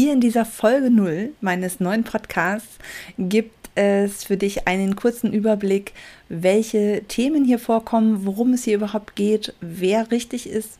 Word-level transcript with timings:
Hier 0.00 0.12
in 0.12 0.20
dieser 0.20 0.44
Folge 0.44 0.92
0 0.92 1.32
meines 1.40 1.80
neuen 1.80 2.04
Podcasts 2.04 2.78
gibt 3.18 3.68
es 3.74 4.22
für 4.22 4.36
dich 4.36 4.68
einen 4.68 4.94
kurzen 4.94 5.32
Überblick, 5.32 5.92
welche 6.28 7.02
Themen 7.08 7.44
hier 7.44 7.58
vorkommen, 7.58 8.24
worum 8.24 8.52
es 8.52 8.62
hier 8.62 8.76
überhaupt 8.76 9.16
geht, 9.16 9.54
wer 9.60 10.08
richtig 10.12 10.48
ist, 10.48 10.78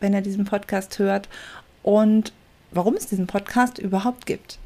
wenn 0.00 0.14
er 0.14 0.20
diesen 0.20 0.46
Podcast 0.46 0.98
hört 0.98 1.28
und 1.84 2.32
warum 2.72 2.94
es 2.94 3.06
diesen 3.06 3.28
Podcast 3.28 3.78
überhaupt 3.78 4.26
gibt. 4.26 4.58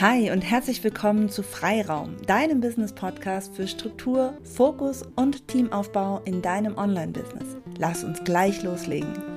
Hi 0.00 0.30
und 0.30 0.42
herzlich 0.42 0.84
willkommen 0.84 1.30
zu 1.30 1.42
Freiraum, 1.42 2.16
deinem 2.28 2.60
Business-Podcast 2.60 3.56
für 3.56 3.66
Struktur, 3.66 4.34
Fokus 4.44 5.02
und 5.16 5.48
Teamaufbau 5.48 6.20
in 6.26 6.42
deinem 6.42 6.78
Online-Business. 6.78 7.56
Lass 7.76 8.04
uns 8.04 8.22
gleich 8.22 8.62
loslegen. 8.62 9.29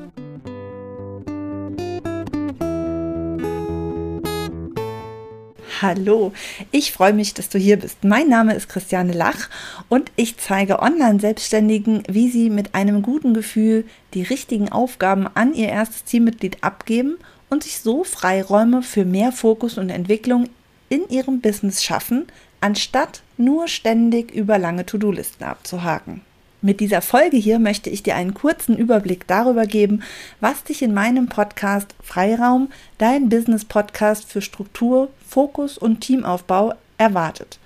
Hallo, 5.82 6.33
ich 6.71 6.91
freue 6.91 7.13
mich, 7.13 7.33
dass 7.33 7.50
du 7.50 7.57
hier 7.57 7.77
bist. 7.77 8.04
Mein 8.04 8.27
Name 8.27 8.54
ist 8.54 8.69
Christiane 8.69 9.14
Lach 9.14 9.50
und 9.89 10.11
ich 10.15 10.37
zeige 10.37 10.81
Online-Selbstständigen, 10.81 12.04
wie 12.07 12.29
sie 12.29 12.50
mit 12.50 12.75
einem 12.75 13.01
guten 13.01 13.33
Gefühl 13.33 13.86
die 14.14 14.23
richtigen 14.23 14.69
Aufgaben 14.69 15.28
an 15.33 15.54
ihr 15.54 15.69
erstes 15.69 16.04
Teammitglied 16.04 16.64
abgeben 16.64 17.17
und 17.50 17.64
sich 17.64 17.79
so 17.79 18.04
Freiräume 18.04 18.83
für 18.83 19.05
mehr 19.05 19.31
Fokus 19.31 19.78
und 19.78 19.89
Entwicklung 19.89 20.50
in 20.89 21.07
ihrem 21.09 21.41
Business 21.41 21.83
schaffen, 21.83 22.28
anstatt 22.61 23.23
nur 23.37 23.67
ständig 23.67 24.31
über 24.31 24.59
lange 24.59 24.86
To-Do-Listen 24.86 25.43
abzuhaken. 25.43 26.21
Mit 26.65 26.79
dieser 26.79 27.01
Folge 27.01 27.35
hier 27.35 27.59
möchte 27.59 27.89
ich 27.89 28.03
dir 28.03 28.15
einen 28.15 28.33
kurzen 28.33 28.77
Überblick 28.77 29.27
darüber 29.27 29.65
geben, 29.65 30.01
was 30.39 30.63
dich 30.63 30.81
in 30.81 30.93
meinem 30.93 31.27
Podcast 31.27 31.93
Freiraum, 32.02 32.72
dein 32.97 33.27
Business-Podcast 33.27 34.31
für 34.31 34.41
Struktur, 34.41 35.09
Fokus 35.28 35.78
und 35.78 36.00
Teamaufbau 36.00 36.73
erwartet. 36.97 37.59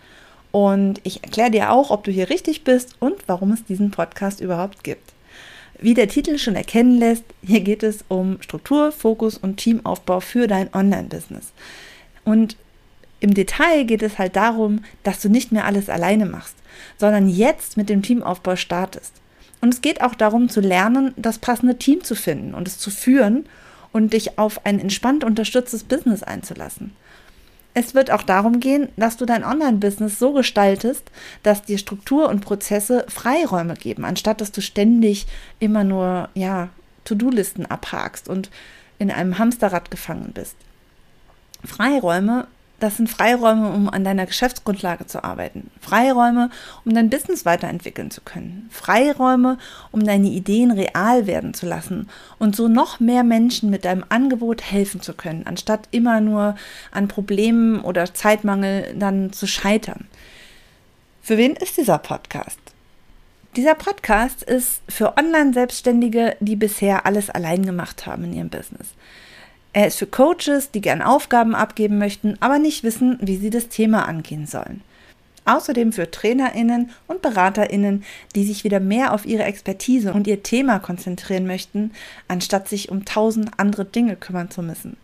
Und 0.51 0.99
ich 1.03 1.23
erkläre 1.23 1.51
dir 1.51 1.71
auch, 1.71 1.91
ob 1.91 2.05
du 2.05 2.11
hier 2.11 2.31
richtig 2.31 2.63
bist 2.63 2.95
und 2.97 3.27
warum 3.27 3.51
es 3.51 3.63
diesen 3.63 3.91
Podcast 3.91 4.41
überhaupt 4.41 4.83
gibt. 4.83 5.13
Wie 5.79 5.93
der 5.93 6.07
Titel 6.07 6.39
schon 6.39 6.55
erkennen 6.55 6.97
lässt, 6.97 7.23
hier 7.45 7.61
geht 7.61 7.83
es 7.83 8.03
um 8.07 8.41
Struktur, 8.41 8.91
Fokus 8.91 9.37
und 9.37 9.57
Teamaufbau 9.57 10.21
für 10.21 10.47
dein 10.47 10.73
Online-Business. 10.73 11.53
Und 12.25 12.57
im 13.19 13.33
Detail 13.33 13.83
geht 13.85 14.03
es 14.03 14.19
halt 14.19 14.35
darum, 14.35 14.83
dass 15.03 15.21
du 15.21 15.29
nicht 15.29 15.51
mehr 15.51 15.65
alles 15.65 15.89
alleine 15.89 16.25
machst, 16.25 16.55
sondern 16.97 17.27
jetzt 17.29 17.77
mit 17.77 17.89
dem 17.89 18.01
Teamaufbau 18.01 18.55
startest. 18.55 19.13
Und 19.59 19.73
es 19.73 19.81
geht 19.81 20.01
auch 20.01 20.13
darum 20.13 20.49
zu 20.49 20.61
lernen, 20.61 21.13
das 21.17 21.39
passende 21.39 21.77
Team 21.77 22.03
zu 22.03 22.15
finden 22.15 22.53
und 22.53 22.67
es 22.67 22.77
zu 22.77 22.91
führen 22.91 23.47
und 23.91 24.13
dich 24.13 24.37
auf 24.37 24.65
ein 24.65 24.79
entspannt 24.79 25.23
unterstütztes 25.23 25.83
Business 25.83 26.21
einzulassen. 26.21 26.95
Es 27.73 27.93
wird 27.93 28.11
auch 28.11 28.23
darum 28.23 28.59
gehen, 28.59 28.89
dass 28.97 29.17
du 29.17 29.25
dein 29.25 29.43
Online-Business 29.43 30.17
so 30.17 30.33
gestaltest, 30.33 31.03
dass 31.43 31.63
dir 31.63 31.77
Struktur 31.77 32.29
und 32.29 32.41
Prozesse 32.41 33.05
Freiräume 33.07 33.75
geben, 33.75 34.03
anstatt 34.03 34.41
dass 34.41 34.51
du 34.51 34.61
ständig 34.61 35.27
immer 35.59 35.83
nur 35.83 36.29
ja, 36.33 36.69
To-Do-Listen 37.05 37.65
abhakst 37.65 38.29
und 38.29 38.49
in 38.97 39.11
einem 39.11 39.37
Hamsterrad 39.37 39.91
gefangen 39.91 40.31
bist. 40.33 40.55
Freiräume 41.63 42.47
das 42.79 42.97
sind 42.97 43.09
Freiräume, 43.09 43.69
um 43.71 43.89
an 43.89 44.03
deiner 44.03 44.27
Geschäftsgrundlage 44.27 45.07
zu 45.07 45.23
arbeiten. 45.23 45.71
Freiräume, 45.81 46.51
um 46.85 46.93
dein 46.93 47.09
Business 47.09 47.43
weiterentwickeln 47.43 48.11
zu 48.11 48.21
können. 48.21 48.69
Freiräume, 48.71 49.57
um 49.91 50.05
deine 50.05 50.27
Ideen 50.27 50.71
real 50.71 51.25
werden 51.25 51.55
zu 51.55 51.65
lassen 51.65 52.07
und 52.37 52.55
so 52.55 52.67
noch 52.67 52.99
mehr 52.99 53.23
Menschen 53.23 53.71
mit 53.71 53.85
deinem 53.85 54.05
Angebot 54.09 54.61
helfen 54.61 55.01
zu 55.01 55.13
können, 55.13 55.47
anstatt 55.47 55.87
immer 55.91 56.21
nur 56.21 56.55
an 56.91 57.07
Problemen 57.07 57.81
oder 57.81 58.13
Zeitmangel 58.13 58.93
dann 58.95 59.33
zu 59.33 59.47
scheitern. 59.47 60.07
Für 61.21 61.37
wen 61.37 61.55
ist 61.55 61.77
dieser 61.77 61.97
Podcast? 61.97 62.59
Dieser 63.55 63.73
Podcast 63.73 64.43
ist 64.43 64.81
für 64.87 65.17
Online-Selbstständige, 65.17 66.37
die 66.39 66.55
bisher 66.55 67.07
alles 67.07 67.31
allein 67.31 67.65
gemacht 67.65 68.05
haben 68.05 68.25
in 68.25 68.33
ihrem 68.33 68.49
Business. 68.49 68.89
Er 69.73 69.87
ist 69.87 69.99
für 69.99 70.07
Coaches, 70.07 70.71
die 70.71 70.81
gern 70.81 71.01
Aufgaben 71.01 71.53
abgeben 71.53 71.97
möchten, 71.97 72.37
aber 72.39 72.59
nicht 72.59 72.83
wissen, 72.83 73.17
wie 73.21 73.37
sie 73.37 73.49
das 73.49 73.69
Thema 73.69 74.07
angehen 74.07 74.47
sollen. 74.47 74.81
Außerdem 75.45 75.93
für 75.93 76.11
Trainerinnen 76.11 76.89
und 77.07 77.21
Beraterinnen, 77.21 78.03
die 78.35 78.43
sich 78.43 78.65
wieder 78.65 78.81
mehr 78.81 79.13
auf 79.13 79.25
ihre 79.25 79.43
Expertise 79.43 80.13
und 80.13 80.27
ihr 80.27 80.43
Thema 80.43 80.79
konzentrieren 80.79 81.47
möchten, 81.47 81.91
anstatt 82.27 82.67
sich 82.67 82.89
um 82.89 83.05
tausend 83.05 83.51
andere 83.57 83.85
Dinge 83.85 84.17
kümmern 84.17 84.51
zu 84.51 84.61
müssen. 84.61 84.97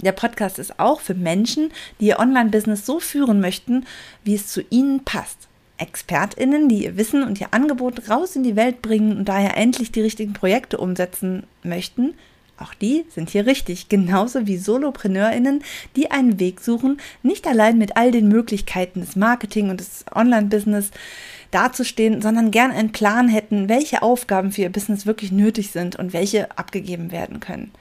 Der 0.00 0.12
Podcast 0.12 0.58
ist 0.58 0.78
auch 0.78 1.00
für 1.00 1.14
Menschen, 1.14 1.70
die 2.00 2.06
ihr 2.06 2.18
Online-Business 2.18 2.86
so 2.86 2.98
führen 3.00 3.40
möchten, 3.40 3.84
wie 4.24 4.34
es 4.34 4.46
zu 4.46 4.62
ihnen 4.70 5.04
passt. 5.04 5.48
ExpertInnen, 5.76 6.68
die 6.68 6.84
ihr 6.84 6.96
Wissen 6.96 7.22
und 7.22 7.40
ihr 7.40 7.52
Angebot 7.52 8.08
raus 8.08 8.34
in 8.36 8.42
die 8.42 8.56
Welt 8.56 8.82
bringen 8.82 9.16
und 9.16 9.28
daher 9.28 9.56
endlich 9.56 9.92
die 9.92 10.00
richtigen 10.00 10.32
Projekte 10.32 10.78
umsetzen 10.78 11.44
möchten, 11.62 12.14
auch 12.60 12.74
die 12.74 13.04
sind 13.14 13.30
hier 13.30 13.46
richtig, 13.46 13.88
genauso 13.88 14.46
wie 14.46 14.56
Solopreneurinnen, 14.56 15.62
die 15.96 16.10
einen 16.10 16.40
Weg 16.40 16.60
suchen, 16.60 17.00
nicht 17.22 17.46
allein 17.46 17.78
mit 17.78 17.96
all 17.96 18.10
den 18.10 18.28
Möglichkeiten 18.28 19.00
des 19.00 19.16
Marketing 19.16 19.70
und 19.70 19.80
des 19.80 20.04
Online-Business 20.14 20.90
dazustehen, 21.50 22.20
sondern 22.20 22.50
gern 22.50 22.70
einen 22.70 22.92
Plan 22.92 23.28
hätten, 23.28 23.68
welche 23.68 24.02
Aufgaben 24.02 24.52
für 24.52 24.62
ihr 24.62 24.72
Business 24.72 25.06
wirklich 25.06 25.32
nötig 25.32 25.70
sind 25.70 25.96
und 25.96 26.12
welche 26.12 26.56
abgegeben 26.58 27.10
werden 27.10 27.40
können. 27.40 27.72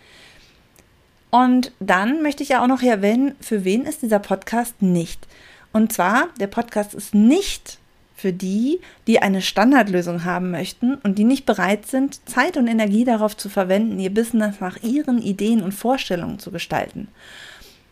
Und 1.29 1.73
dann 1.79 2.21
möchte 2.21 2.43
ich 2.43 2.49
ja 2.49 2.63
auch 2.63 2.67
noch 2.67 2.81
erwähnen, 2.81 3.35
für 3.41 3.65
wen 3.65 3.83
ist 3.83 4.01
dieser 4.01 4.19
Podcast 4.19 4.81
nicht. 4.81 5.27
Und 5.73 5.91
zwar, 5.91 6.29
der 6.39 6.47
Podcast 6.47 6.93
ist 6.93 7.13
nicht 7.13 7.79
für 8.17 8.33
die, 8.33 8.79
die 9.05 9.21
eine 9.21 9.43
Standardlösung 9.43 10.25
haben 10.25 10.49
möchten 10.49 10.95
und 10.95 11.19
die 11.19 11.23
nicht 11.23 11.45
bereit 11.45 11.85
sind, 11.85 12.27
Zeit 12.27 12.57
und 12.57 12.67
Energie 12.67 13.05
darauf 13.05 13.37
zu 13.37 13.47
verwenden, 13.47 13.99
ihr 13.99 14.09
Business 14.09 14.59
nach 14.59 14.81
ihren 14.81 15.21
Ideen 15.21 15.61
und 15.61 15.71
Vorstellungen 15.71 16.39
zu 16.39 16.49
gestalten. 16.49 17.09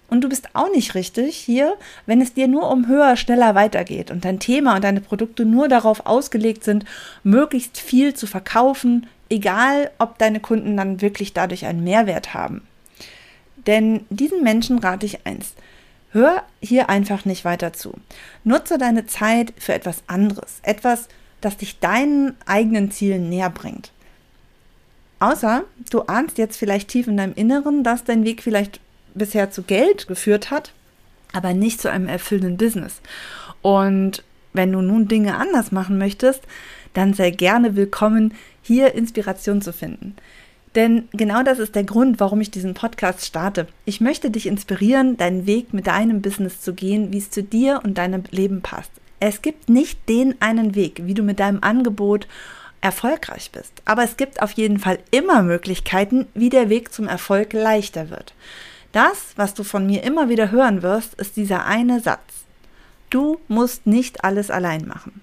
Und 0.07 0.21
du 0.21 0.29
bist 0.29 0.49
auch 0.53 0.71
nicht 0.71 0.95
richtig 0.95 1.35
hier, 1.35 1.75
wenn 2.07 2.21
es 2.21 2.33
dir 2.33 2.47
nur 2.47 2.71
um 2.71 2.87
höher, 2.87 3.17
schneller 3.17 3.53
weitergeht 3.53 4.09
und 4.09 4.25
dein 4.25 4.39
Thema 4.39 4.75
und 4.75 4.83
deine 4.83 4.99
Produkte 4.99 5.45
nur 5.45 5.67
darauf 5.67 6.07
ausgelegt 6.07 6.63
sind, 6.63 6.85
möglichst 7.23 7.77
viel 7.79 8.15
zu 8.15 8.25
verkaufen, 8.25 9.05
egal 9.29 9.91
ob 9.99 10.17
deine 10.17 10.39
Kunden 10.39 10.75
dann 10.75 11.01
wirklich 11.01 11.33
dadurch 11.33 11.67
einen 11.67 11.83
Mehrwert 11.83 12.33
haben. 12.33 12.63
Denn 13.67 14.05
diesen 14.09 14.43
Menschen 14.43 14.79
rate 14.79 15.05
ich 15.05 15.25
eins. 15.27 15.53
Hör 16.15 16.43
hier 16.61 16.89
einfach 16.89 17.25
nicht 17.25 17.43
weiter 17.43 17.73
zu. 17.73 17.93
Nutze 18.45 18.77
deine 18.77 19.05
Zeit 19.05 19.51
für 19.57 19.73
etwas 19.73 20.01
anderes, 20.07 20.59
etwas, 20.61 21.09
das 21.41 21.57
dich 21.57 21.79
deinen 21.79 22.37
eigenen 22.45 22.89
Zielen 22.89 23.27
näher 23.27 23.49
bringt. 23.49 23.91
Außer 25.19 25.65
du 25.89 26.03
ahnst 26.03 26.37
jetzt 26.37 26.55
vielleicht 26.55 26.87
tief 26.87 27.07
in 27.07 27.17
deinem 27.17 27.33
Inneren, 27.33 27.83
dass 27.83 28.05
dein 28.05 28.23
Weg 28.23 28.43
vielleicht 28.43 28.79
bisher 29.13 29.51
zu 29.51 29.63
Geld 29.63 30.07
geführt 30.07 30.51
hat, 30.51 30.71
aber 31.33 31.53
nicht 31.53 31.81
zu 31.81 31.91
einem 31.91 32.07
erfüllenden 32.07 32.55
Business. 32.55 33.01
Und 33.61 34.23
wenn 34.53 34.71
du 34.71 34.81
nun 34.81 35.09
Dinge 35.09 35.35
anders 35.35 35.73
machen 35.73 35.97
möchtest, 35.97 36.43
dann 36.93 37.13
sei 37.13 37.31
gerne 37.31 37.75
willkommen, 37.75 38.33
hier 38.61 38.95
Inspiration 38.95 39.61
zu 39.61 39.73
finden. 39.73 40.15
Denn 40.75 41.07
genau 41.13 41.41
das 41.41 41.59
ist 41.59 41.75
der 41.75 41.85
Grund, 41.85 42.19
warum 42.19 42.41
ich 42.41 42.51
diesen 42.51 42.73
Podcast 42.73 43.25
starte. 43.25 43.67
Ich 43.85 44.01
möchte 44.01 44.29
dich 44.29 44.45
inspirieren, 44.45 45.15
deinen 45.15 45.47
Weg 45.47 45.73
mit 45.73 45.87
deinem 45.87 46.21
Business 46.21 46.61
zu 46.61 46.73
gehen, 46.73 47.13
wie 47.13 47.17
es 47.17 47.29
zu 47.29 47.43
dir 47.43 47.79
und 47.83 47.97
deinem 47.97 48.23
Leben 48.29 48.61
passt. 48.61 48.91
Es 49.21 49.41
gibt 49.41 49.69
nicht 49.69 50.09
den 50.09 50.39
einen 50.41 50.75
Weg, 50.75 51.01
wie 51.05 51.13
du 51.13 51.23
mit 51.23 51.39
deinem 51.39 51.63
Angebot 51.63 52.27
erfolgreich 52.81 53.51
bist. 53.51 53.81
Aber 53.85 54.03
es 54.03 54.17
gibt 54.17 54.41
auf 54.41 54.51
jeden 54.51 54.79
Fall 54.79 54.99
immer 55.11 55.41
Möglichkeiten, 55.41 56.27
wie 56.33 56.49
der 56.49 56.69
Weg 56.69 56.93
zum 56.93 57.07
Erfolg 57.07 57.53
leichter 57.53 58.09
wird. 58.09 58.33
Das, 58.91 59.33
was 59.35 59.53
du 59.53 59.63
von 59.63 59.85
mir 59.85 60.03
immer 60.03 60.29
wieder 60.29 60.51
hören 60.51 60.83
wirst, 60.83 61.15
ist 61.15 61.37
dieser 61.37 61.65
eine 61.65 62.01
Satz. 62.01 62.45
Du 63.09 63.39
musst 63.47 63.87
nicht 63.87 64.23
alles 64.23 64.51
allein 64.51 64.87
machen. 64.87 65.21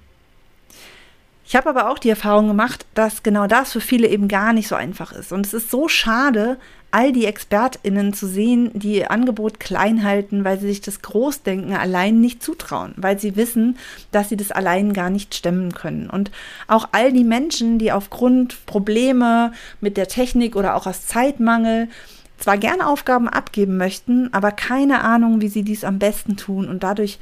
Ich 1.52 1.56
habe 1.56 1.68
aber 1.68 1.90
auch 1.90 1.98
die 1.98 2.08
Erfahrung 2.08 2.48
gemacht, 2.48 2.86
dass 2.94 3.22
genau 3.22 3.46
das 3.46 3.72
für 3.72 3.82
viele 3.82 4.08
eben 4.08 4.26
gar 4.26 4.54
nicht 4.54 4.68
so 4.68 4.74
einfach 4.74 5.12
ist. 5.12 5.32
Und 5.32 5.44
es 5.44 5.52
ist 5.52 5.70
so 5.70 5.86
schade, 5.86 6.56
all 6.90 7.12
die 7.12 7.26
ExpertInnen 7.26 8.14
zu 8.14 8.26
sehen, 8.26 8.70
die 8.72 8.94
ihr 8.94 9.10
Angebot 9.10 9.60
klein 9.60 10.02
halten, 10.02 10.44
weil 10.44 10.58
sie 10.58 10.68
sich 10.68 10.80
das 10.80 11.02
Großdenken 11.02 11.74
allein 11.74 12.22
nicht 12.22 12.42
zutrauen, 12.42 12.94
weil 12.96 13.18
sie 13.18 13.36
wissen, 13.36 13.76
dass 14.12 14.30
sie 14.30 14.38
das 14.38 14.50
allein 14.50 14.94
gar 14.94 15.10
nicht 15.10 15.34
stemmen 15.34 15.74
können. 15.74 16.08
Und 16.08 16.30
auch 16.68 16.88
all 16.92 17.12
die 17.12 17.22
Menschen, 17.22 17.78
die 17.78 17.92
aufgrund 17.92 18.64
Probleme 18.64 19.52
mit 19.82 19.98
der 19.98 20.08
Technik 20.08 20.56
oder 20.56 20.74
auch 20.74 20.86
aus 20.86 21.06
Zeitmangel 21.06 21.90
zwar 22.38 22.56
gerne 22.56 22.86
Aufgaben 22.86 23.28
abgeben 23.28 23.76
möchten, 23.76 24.32
aber 24.32 24.52
keine 24.52 25.02
Ahnung, 25.02 25.42
wie 25.42 25.48
sie 25.48 25.64
dies 25.64 25.84
am 25.84 25.98
besten 25.98 26.38
tun 26.38 26.66
und 26.66 26.82
dadurch 26.82 27.18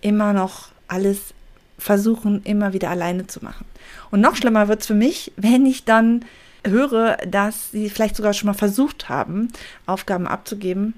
immer 0.00 0.32
noch 0.32 0.68
alles 0.88 1.34
versuchen, 1.78 2.42
immer 2.44 2.72
wieder 2.72 2.90
alleine 2.90 3.26
zu 3.26 3.44
machen. 3.44 3.66
Und 4.10 4.20
noch 4.20 4.36
schlimmer 4.36 4.68
wird 4.68 4.80
es 4.80 4.86
für 4.86 4.94
mich, 4.94 5.32
wenn 5.36 5.66
ich 5.66 5.84
dann 5.84 6.24
höre, 6.66 7.16
dass 7.28 7.70
sie 7.70 7.90
vielleicht 7.90 8.16
sogar 8.16 8.32
schon 8.32 8.46
mal 8.46 8.54
versucht 8.54 9.08
haben, 9.08 9.48
Aufgaben 9.86 10.26
abzugeben, 10.26 10.94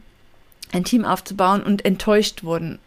ein 0.72 0.84
Team 0.84 1.04
aufzubauen 1.04 1.62
und 1.62 1.84
enttäuscht 1.84 2.44
wurden. 2.44 2.78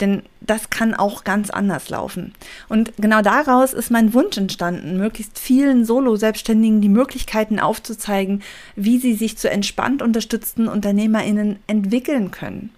Denn 0.00 0.22
das 0.40 0.70
kann 0.70 0.94
auch 0.94 1.22
ganz 1.22 1.50
anders 1.50 1.88
laufen. 1.88 2.32
Und 2.68 2.92
genau 2.96 3.22
daraus 3.22 3.72
ist 3.72 3.90
mein 3.90 4.14
Wunsch 4.14 4.36
entstanden, 4.36 4.96
möglichst 4.96 5.38
vielen 5.38 5.84
Solo-Selbstständigen 5.84 6.80
die 6.80 6.88
Möglichkeiten 6.88 7.60
aufzuzeigen, 7.60 8.42
wie 8.74 8.98
sie 8.98 9.14
sich 9.14 9.38
zu 9.38 9.48
entspannt 9.48 10.02
unterstützten 10.02 10.66
UnternehmerInnen 10.66 11.58
entwickeln 11.66 12.30
können. 12.30 12.70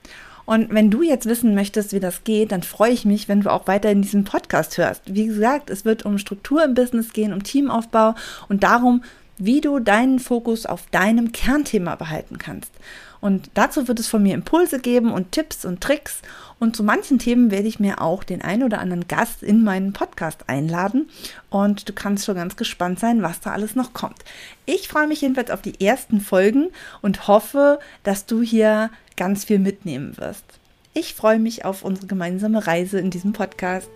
Und 0.47 0.73
wenn 0.75 0.91
du 0.91 1.03
jetzt 1.03 1.27
wissen 1.27 1.55
möchtest, 1.55 1.93
wie 1.93 2.01
das 2.01 2.25
geht, 2.25 2.53
dann 2.53 2.63
freue 2.63 2.93
ich 2.93 3.05
mich, 3.05 3.29
wenn 3.29 3.41
du 3.41 3.51
auch 3.51 3.67
weiter 3.67 3.91
in 3.91 4.03
diesem 4.03 4.25
Podcast 4.25 4.77
hörst. 4.77 5.03
Wie 5.07 5.27
gesagt, 5.27 5.71
es 5.71 5.85
wird 5.85 6.05
um 6.05 6.19
Struktur 6.19 6.65
im 6.65 6.75
Business 6.75 7.13
gehen, 7.13 7.33
um 7.33 7.43
Teamaufbau 7.43 8.15
und 8.49 8.63
darum, 8.63 9.03
wie 9.39 9.61
du 9.61 9.79
deinen 9.79 10.19
Fokus 10.19 10.67
auf 10.67 10.87
deinem 10.91 11.33
Kernthema 11.33 11.97
behalten 11.97 12.39
kannst. 12.39 12.73
Und 13.21 13.51
dazu 13.55 13.89
wird 13.89 14.01
es 14.01 14.07
von 14.07 14.23
mir 14.23 14.35
Impulse 14.35 14.79
geben 14.79 15.11
und 15.11 15.33
Tipps 15.33 15.65
und 15.65 15.81
Tricks. 15.81 16.21
Und 16.61 16.77
zu 16.77 16.85
manchen 16.85 17.19
Themen 17.19 17.51
werde 17.51 17.69
ich 17.69 17.81
mir 17.81 18.03
auch 18.03 18.23
den 18.23 18.43
einen 18.43 18.63
oder 18.63 18.81
anderen 18.81 19.09
Gast 19.09 19.43
in 19.43 19.65
meinen 19.65 19.95
Podcast 19.95 20.49
einladen. 20.49 21.09
Und 21.49 21.89
du 21.89 21.95
kannst 21.95 22.27
schon 22.27 22.35
ganz 22.35 22.57
gespannt 22.57 23.01
sein, 23.01 23.23
was 23.23 23.41
da 23.41 23.53
alles 23.53 23.75
noch 23.77 23.95
kommt. 23.95 24.19
Ich 24.67 24.89
freue 24.89 25.09
mich 25.09 25.23
jedenfalls 25.23 25.51
auf 25.51 25.63
die 25.63 25.81
ersten 25.83 26.21
Folgen 26.21 26.69
und 27.01 27.27
hoffe, 27.27 27.79
dass 28.03 28.27
du 28.27 28.43
hier 28.43 28.91
ganz 29.17 29.45
viel 29.45 29.59
mitnehmen 29.59 30.19
wirst. 30.19 30.45
Ich 30.93 31.15
freue 31.15 31.39
mich 31.39 31.65
auf 31.65 31.83
unsere 31.83 32.07
gemeinsame 32.07 32.67
Reise 32.67 32.99
in 33.01 33.11
diesem 33.11 33.33
Podcast. 33.33 33.91